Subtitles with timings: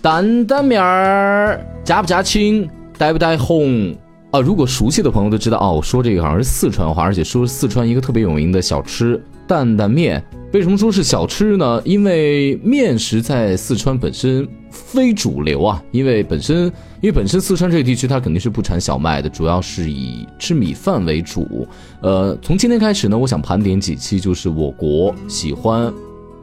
[0.00, 3.94] 担担面儿，加不加青，带不带红
[4.30, 4.40] 啊？
[4.40, 10.22] 如果熟悉的朋友都知道哦，我说这个好像是四川话，而且说是四川一个特别有名的小吃担担面。
[10.52, 11.82] 为什么说是小吃呢？
[11.84, 16.66] 因为面食在四川本身非主流啊，因为本身
[17.00, 21.66] 因为本身四川这个地区它肯定是不产小麦的，主要是以吃米饭为主。
[22.00, 25.92] 呃，从今天开始呢，我想盘点几期，就是我国喜欢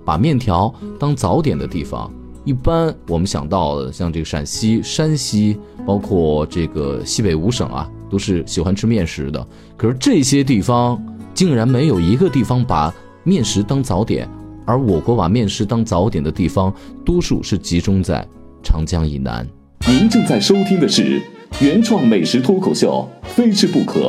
[0.05, 2.11] 把面条当早点的地方。
[2.45, 9.47] 一般我们想到的，像这个陕西、山西，包括这个西北五省啊，都是喜欢吃面食的。
[9.77, 11.01] 可是这些地方
[11.33, 12.93] 竟然没有一个地方把
[13.23, 14.27] 面食当早点，
[14.65, 16.73] 而我国把面食当早点的地方，
[17.05, 18.27] 多数是集中在
[18.61, 19.47] 长江以南。
[19.87, 21.21] 您正在收听的是
[21.61, 23.99] 原创美食脱口秀《非吃不可》，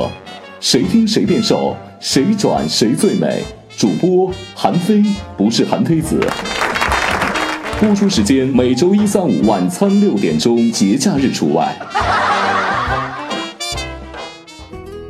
[0.59, 3.45] 谁听谁变瘦，谁转谁最美。
[3.77, 5.05] 主播韩非，
[5.37, 6.21] 不是韩非子。
[7.85, 11.71] 播出时间每周一、三、五晚餐六点钟，节假日除外。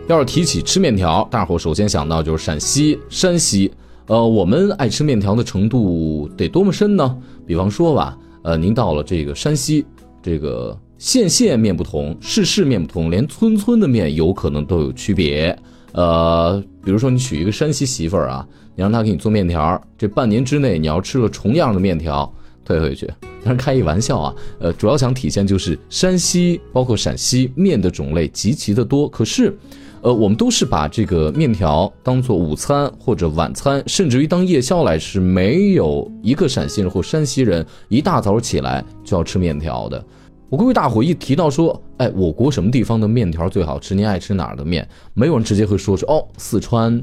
[0.09, 3.71] 要是提起吃面条，大伙首先想到就是陕西、山西。
[4.07, 7.17] 呃，我们爱吃面条的程度得多么深呢？
[7.47, 9.87] 比方说吧，呃，您到了这个山西，
[10.21, 15.57] 这个县县面不同，市市面不同，连村村的面有可能都有区别。
[15.93, 22.31] 呃，比如说你娶一个山西媳妇儿啊，你让她给你做面条，这半年之内你要吃了重样的面条，
[22.65, 23.07] 退回去。
[23.43, 29.57] 当然开一玩笑啊，呃，主要想体现就是山西包括陕西面的种类极其的多，可是。
[30.03, 35.19] 呃，我们都是把这个面条当做午餐或者晚餐，甚至于当夜宵来吃。
[35.19, 40.05] 没有一个陕西人或山西人一大早起来就要吃面条的。
[40.51, 43.95] 我估计大伙一提到说，哎，我国什么地方的面条最好吃？
[43.95, 44.87] 您爱吃哪儿的面？
[45.15, 47.03] 没有人直接会说是哦，四川、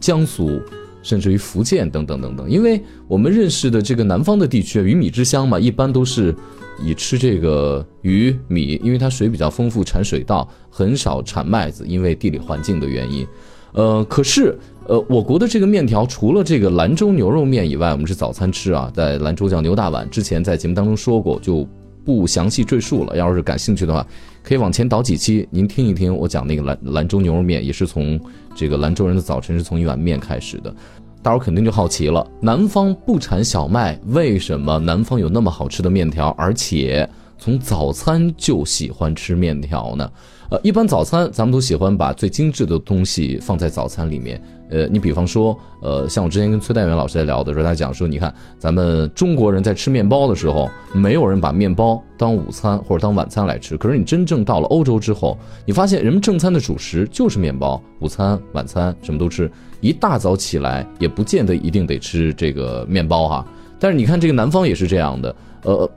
[0.00, 0.58] 江苏。
[1.02, 6.34] 甚至于福建等等等等，因为我们认识的这个南方的地区，鱼米之乡嘛，一般都是
[6.82, 13.26] 以吃这个鱼米，因为它水比较丰富，产水稻，很少产麦子，因为地理环境的原因。
[13.72, 14.58] 呃，可是
[14.88, 21.66] 呃，我国的这个面条，除了这个兰州牛肉面以外，我们是早餐吃啊，在兰州叫牛大碗，之前在节目当中说过，就
[22.04, 23.16] 不详细赘述了。
[23.16, 24.06] 要是感兴趣的话，
[24.42, 28.20] 可以往前倒几期，您听一听我讲那个兰兰州牛肉面，也是从。
[28.52, 30.74] 这个兰州人的早晨是从一碗面开始的，
[31.22, 37.08] 大伙肯定就好奇了：南方不产小麦，为什么南方有那么好吃的面条，而且
[37.40, 40.12] 从早餐就喜欢吃面条呢？
[40.50, 44.40] 呃，一般早餐咱们都喜欢把最精致的东西放在早餐里面。
[44.68, 53.74] 呃，你比方说，呃，像我之前跟崔代元老师在聊的时候，他讲说，你看咱们中国人在吃面包的时候，没有人把面包当午餐或者当晚餐来吃。
[53.78, 59.50] 可是你真正到了欧洲之后，你发现人们正餐的主食就是面包，午餐、晚餐什么都吃。
[59.80, 63.46] 一大早起来也不见得一定得吃这个面包哈。
[63.80, 65.90] 但是你看这个南方也是这样的，呃，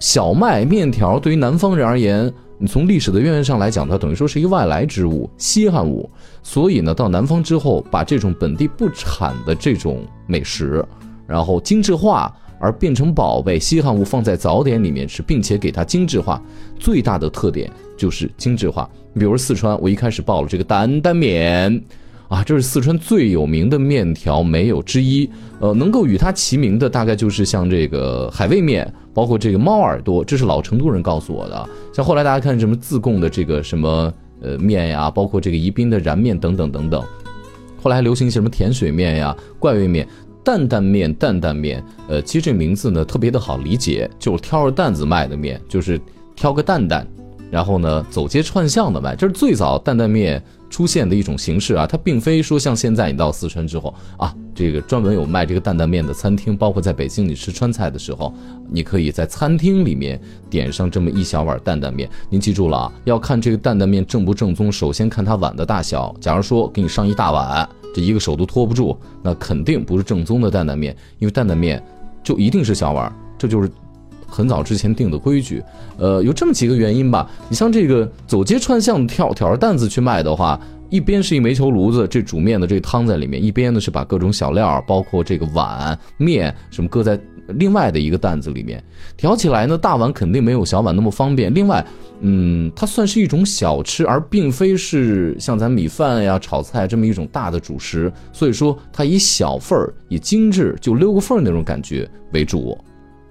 [0.00, 2.30] 小麦面条对于南方人而言。
[2.60, 6.10] 你从历史的渊源上来讲，它等于说是一个外来之物、稀罕物，
[6.42, 10.84] 所以呢，到南方之后，把这种本地不产的这种美食，
[11.24, 16.42] 然后精致化，而变成宝贝、稀罕物，放在早点里面吃，并且给它精致化，
[16.80, 18.90] 最大的特点就是精致化。
[19.14, 21.80] 比如四川，我一开始报了这个担担面。
[22.28, 25.28] 啊，这是四川最有名的面条，没有之一。
[25.60, 31.68] 呃，能够与它齐名的，大概就是像这个海味面，包括这个猫耳朵，这是老成都人告诉我的。
[31.92, 34.12] 像后来大家看什么自贡的这个什么
[34.42, 37.02] 呃面呀，包括这个宜宾的燃面等等等等。
[37.82, 40.06] 后来还流行什么甜水面呀、怪味面、
[40.44, 41.82] 担担面、担担面。
[42.08, 45.98] 呃，其实这名字呢特别的好理解，就是挑着担子卖的面，就是
[46.36, 47.06] 挑个担担，
[47.50, 49.16] 然后呢走街串巷的卖。
[49.16, 50.42] 这是最早担担面。
[50.70, 58.30] 出现的一种形式啊，它并非说像现在你到四川之后啊，这个专门有卖这个担担面的餐厅，包括在北京你吃川菜的时候，
[58.70, 60.20] 你可以在餐厅里面
[60.50, 62.06] 点上这么一小碗担担面。
[62.28, 66.14] 您记住了啊，要看这个担担面正不正宗，首先看它碗的大小。
[66.20, 71.82] 假如说给你上一大碗，这一个手都托不住，那肯定不是正宗的担担面，因为担担面
[72.22, 73.70] 就一定是小碗，这就是。
[74.28, 75.62] 很早之前定的规矩，
[75.96, 77.28] 呃，有这么几个原因吧。
[77.48, 80.60] 你像这个走街串巷挑挑着担子去卖的话，
[80.90, 88.82] 一边是一煤球炉子，这煮面的这汤在里面；一边呢是把各种小料，包括这个碗面什么搁在另外的一个担子里面。
[89.16, 91.52] 挑起来呢，大碗肯定没有小碗那么方便。
[91.52, 91.84] 另外，
[92.20, 98.12] 嗯，它算是一种小吃，而并非是像咱米饭呀、炒菜这么一种大的主食。
[98.32, 102.76] 所以说，它以小份儿、以精致就溜个缝那种感觉为主。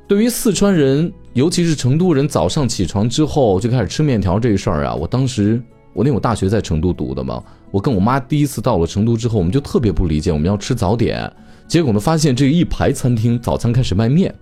[0.07, 5.61] 对于四川人，尤其是成都人，早上起床之后就开始吃面条这事儿啊，我当时
[5.93, 11.29] 我那我大学在成都读的嘛，我跟我妈第一次到了成都之后，我们就特别不理解，我们要吃早点，
[11.67, 14.33] 结果呢发现这一排餐厅早餐开始卖面，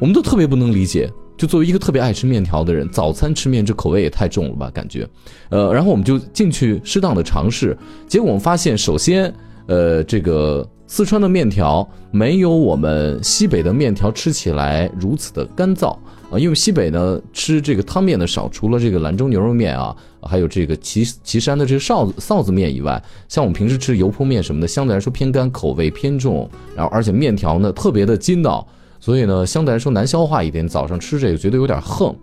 [0.00, 4.70] 我们都特别不能理解，就作为一个特别爱吃面条的人，早餐吃面这口味也太重了吧？
[4.72, 5.06] 感觉，
[5.50, 7.76] 呃，然后我们就进去适当的尝试，
[8.08, 9.30] 结果我们发现，首先，
[9.66, 15.96] 呃，这个四川的面条没有我们西北的面条吃起来如此的干燥
[16.30, 26.46] 啊，因为西北呢吃这个汤面的少，除了这个兰州牛肉面啊，还有这个岐岐山的这个臊子臊子面以外，像我们平时吃油泼面什么的，相对来说偏干，口味偏重，
[26.76, 28.68] 然后而且面条呢特别的筋道。
[29.00, 32.14] 所以呢，相对来说难消化一点，早上吃这个觉得有点横，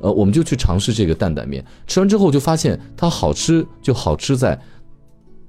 [0.00, 4.60] 呃，我们就去尝试这个担担面，吃完之后就发现它好吃，就好吃在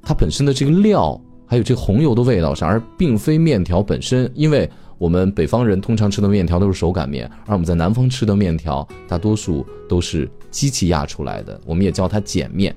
[0.03, 1.19] 它本身的这个料，
[1.49, 4.31] 还有这红油的味道上，而并非面条本身。
[4.35, 4.69] 因为
[4.99, 12.73] 我们北方人通常吃的面条都是手擀面，而我们在南方吃的面条大多数都是机器压出来的，我们也叫它碱面。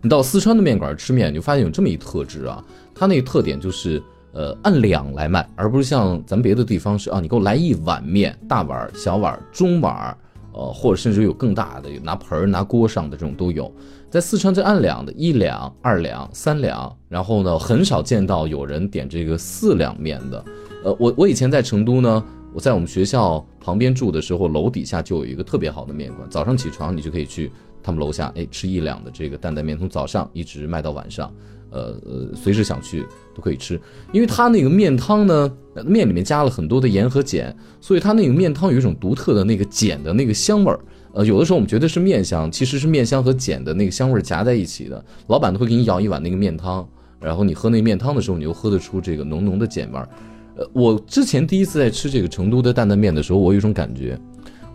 [0.00, 2.64] 你到四川的面馆吃面，你就发现有这么一特质啊，
[2.94, 4.02] 它那个特点就是。
[4.32, 10.14] 呃，按两来卖，而不是像咱别的地方是啊，你给我来一碗面，大碗、小碗、中碗，
[10.52, 13.72] 呃，或者甚至有更大的，有拿盆儿、拿锅上的这种都有。
[14.10, 20.44] 在四川，这按两的，一两、二两、三两，然后呢，很少见到有人点这个四两面的。
[20.84, 22.24] 呃，我我以前在成都呢，
[22.56, 31.30] 我在我们学校旁边住的时候，楼底下就有一个特别好的面馆，早上起床你就可以去他们楼下，哎，吃一两的这个担担面，从早上一直卖到晚上。
[31.70, 33.04] 呃呃，随时想去
[33.34, 33.78] 都可以吃，
[34.10, 35.52] 因为它那个面汤呢，
[35.84, 40.80] 面里面加了很多的盐和碱，所以它那个面汤有一种独特的那个碱的那个香味儿。
[41.12, 45.04] 呃，有的时候我们觉得是面香，其实是面香和碱的那个香味儿夹在一起的。
[45.26, 46.88] 老板都会给你舀一碗那个面汤，
[47.20, 50.08] 然后你喝那面汤的时候，你又喝得出这个浓浓的碱味儿。
[50.56, 54.18] 呃，我之前第一次在吃这个成都的担担面的时候，我有一种感觉，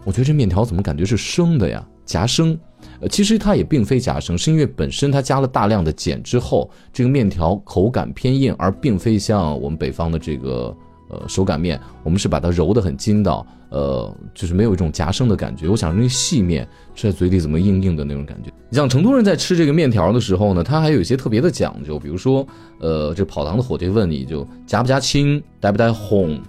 [0.05, 2.57] 我觉得这面条怎么感觉是生的呀，夹生。
[2.99, 10.75] 呃，其实它也并非夹生，是因为本身它加了大量的碱之后，这个面条口感偏硬，而并非像我们北方的这个
[11.11, 15.67] 呃手擀面，我们是把它揉得很筋道，呃，就是没有一种夹生的感觉。
[15.67, 18.51] 我想那细面吃在嘴里怎么硬硬的那种感觉。
[18.69, 22.47] 你像成都人在吃这个面条的时候呢，他还有一些特别的讲究，比如说，
[22.79, 26.41] 呃，这跑堂的伙计问你就加不加青，带不带红，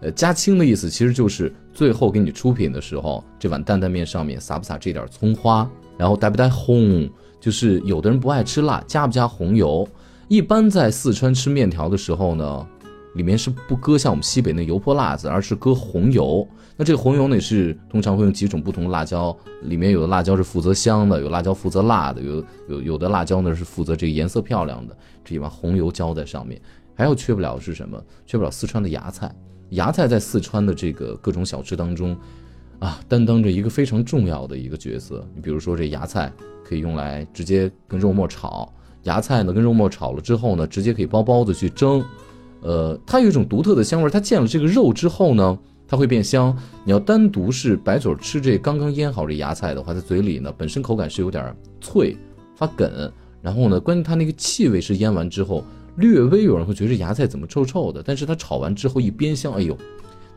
[0.00, 5.68] 呃，加青的意思其实就是最后给你出品的时候，这碗担担面上面撒不撒这点葱花。
[5.98, 7.06] 然后带不带红，
[7.38, 9.86] 就是有的人不爱吃辣，加不加红油？
[10.28, 12.66] 一般在四川吃面条的时候呢，
[13.14, 16.46] 里面是不搁像我们西北那油泼辣子，而是搁红油。
[16.76, 24.96] 那这个红油呢是通常会用几种不同的辣椒，里面有的辣椒是负责香的，有辣椒负责辣的，有有有的辣椒呢是负责这个颜色漂亮的。
[25.24, 26.60] 这一碗红油浇在上面，
[26.94, 28.02] 还有缺不了是什么？
[28.26, 29.34] 缺不了四川的芽菜。
[29.70, 32.16] 芽菜在四川的这个各种小吃当中。
[32.78, 35.22] 啊，担当着一个非常重要的一个角色。
[35.34, 36.32] 你比如说，这芽菜
[36.64, 38.72] 可以用来直接跟肉末炒，
[39.02, 42.02] 芽菜呢跟肉末炒了之后呢，直接可以包包子去蒸。
[42.62, 44.10] 呃，它有一种独特的香味。
[44.10, 46.56] 它见了这个肉之后呢，它会变香。
[46.84, 52.16] 你要单独是白嘴吃这刚刚腌好这芽菜的话，在嘴里呢本身口感是有点脆
[52.56, 53.10] 发梗。
[53.42, 55.64] 然后呢，关键它那个气味是腌完之后
[55.96, 59.76] 略微有人会觉得这芽菜怎么臭臭的，但是它炒完之后一煸香，哎呦，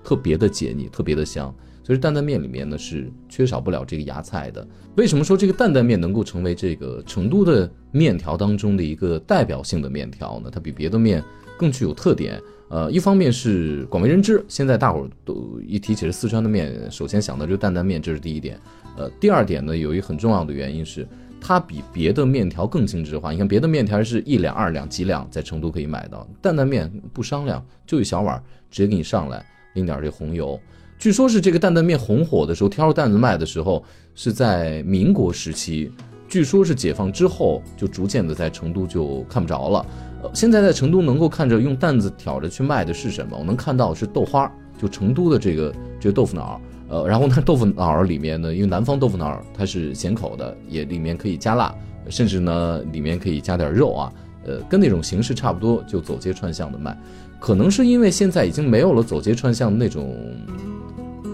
[0.03, 1.53] 特别的解腻，特别的香。
[1.85, 4.65] 所以担担面里面呢是缺少不了这个芽菜的。
[4.95, 10.49] 为什么说这个担担面能够成为这个成都的面条当中的一个代表性的面条呢？
[10.49, 11.21] 它比别的面
[11.57, 12.41] 更具有特点。
[12.69, 18.59] 呃，一方面是广为人知，现在大伙儿都一提起是四川的面，首先想到就是担担面，这是第一点。
[18.97, 21.07] 呃，第二点呢，有一很重要的原因是
[21.39, 23.31] 它比别的面条更精致化。
[23.31, 28.41] 你看别的面条是一两、二两、几两在成都可以买到，担担面不商量，就一小碗
[28.71, 29.45] 直接给你上来，
[29.75, 30.59] 淋点这红油。
[30.97, 33.83] 据说，是这个担担面红火的时候，挑着担子卖的时候，
[34.15, 35.91] 是在民国时期。
[36.27, 39.85] 据说，是解放之后，就逐渐的在成都就看不着了。
[40.33, 43.37] 现在在成都能够看着用担子挑着去卖的是什么？
[43.37, 46.61] 我能看到是豆花，就成都的这个这个豆腐脑。
[46.89, 51.73] 呃，然后呢，豆腐脑里面呢，因为南方豆腐脑它是咸口的，也里面可以加辣，
[52.09, 54.13] 甚至呢里面可以加点肉啊。
[54.45, 56.97] 呃，跟那种形式差不多，就走街串巷的卖。
[57.39, 60.15] 可能是因为现在已经没有了走街串巷的那种。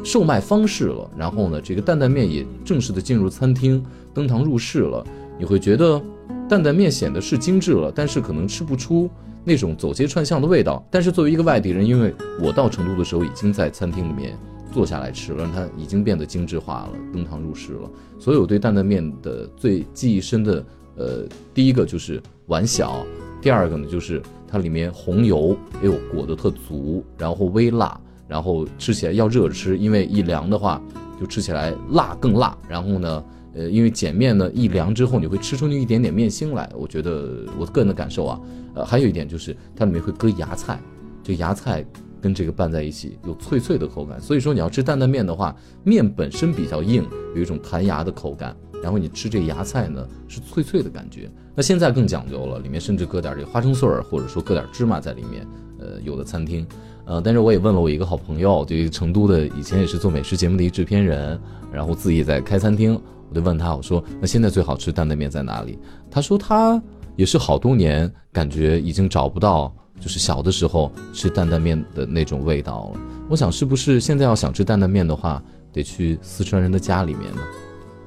[0.01, 5.05] 售卖方式了，然后呢，这个担担面也正式的进入餐厅登堂入室了。
[5.38, 6.01] 你会觉得
[6.49, 9.07] 担担面显得是精致了，但是可能吃不出
[9.45, 10.83] 那种走街串巷的味道。
[10.89, 14.35] 但是作为一个外地人，因为我到成都的时候已经在餐厅里面
[14.73, 17.89] 坐下来吃了，它已经变得精致化了，登堂入室了。
[18.17, 20.65] 所以我对担担面的最记忆深的，
[20.95, 23.05] 呃，第一个就是碗小，
[23.39, 27.99] 第二个呢就是它里面红油，哎呦裹得特足，然后微辣。
[28.27, 30.79] 然后吃起来要热着吃，因为一凉的话，
[31.19, 32.55] 就吃起来辣更辣。
[32.67, 33.23] 然后呢，
[33.59, 36.71] 呃，因为碱面呢一凉之后，你会吃出那一点点面腥来。
[36.73, 38.39] 我觉得我个人的感受啊，
[38.73, 40.79] 呃，还有一点就是它里面会搁芽菜，
[41.21, 41.85] 这芽菜
[42.21, 44.17] 跟这个拌在一起，有脆脆的口感。
[44.21, 51.29] 所以说你要吃担担面的话，面本身比较硬，有一种弹牙的口感，然后你吃这芽菜呢是脆脆的感觉。
[51.53, 55.45] 那现在更讲究了，里面甚至搁点这花生碎儿，或者说搁点芝麻在里面。
[55.79, 56.65] 呃，有的餐厅，
[57.05, 61.39] 呃，但是我也问了我一个好朋友，就成都的，以前也是做美食节目的一制片人，
[61.71, 65.79] 然后自己在开餐厅，我就问他，我说那现在最好吃担担面在哪里？
[66.12, 66.81] 他说他
[67.15, 69.74] 也是好多年，感觉已经找不到。
[70.01, 73.00] 就是小的时候吃担担面的那种味道了。
[73.29, 75.43] 我想是不是现在要想吃担担面的话，
[75.74, 77.41] 得去四川人的家里面呢？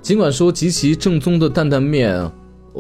[0.01, 2.33] 尽管说极其正宗的担担面，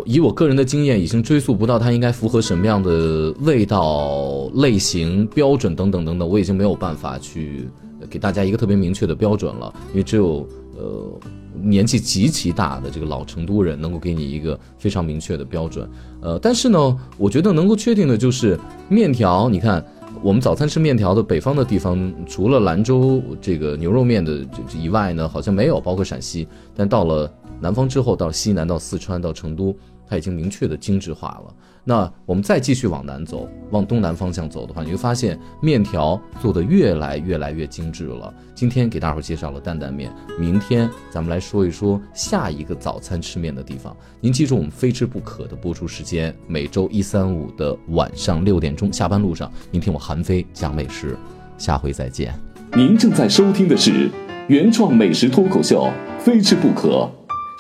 [0.07, 7.69] 以我个人的经验，已经追溯不到它应该符合什么样的味道类型标准等等等等，我已经没有办法去
[8.09, 10.47] 给大家一个特别明确的标准了，因为只有
[10.77, 11.21] 呃。
[11.61, 15.87] 年纪极其大的这个老成都人能够给你一个非常明确的标准，
[16.23, 18.59] 呃，但是呢，我觉得能够确定的就是
[18.89, 19.51] 面条。
[19.51, 19.85] 你看，
[20.21, 26.47] 我们早餐吃面条的北方的地方，除了兰州这个牛肉面的这以外呢，好像没有，包括陕西。
[26.76, 29.75] 但到了南方之后，到西南，到四川，到成都。
[30.12, 31.54] 它已经明确的精致化了。
[31.85, 38.33] 那我们再继续往南走，往东南方向走的话，你会发现面条做的越来越来越精致了。
[38.54, 43.97] 今天给大伙介绍了担担面，明天咱们来说一说下一个早餐吃面的地方。
[44.21, 51.16] 您记住我们非吃不可的播出时间，每周一、三、五的晚上六点钟，下班路上，您听我韩飞讲美食。
[51.57, 52.38] 下回再见。
[52.75, 54.11] 您正在收听的是
[54.49, 57.11] 原创美食脱口秀，非吃不可。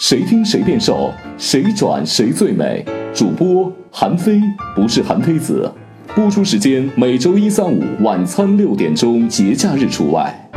[0.04, 2.84] 谁听谁变瘦，谁转谁最美。
[3.14, 4.40] 主播韩非
[4.74, 5.70] 不是韩非子，
[6.12, 10.50] 播出时间每周一、三、五晚餐六点钟，节假日除外。